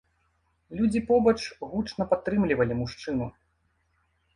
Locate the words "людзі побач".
0.79-1.35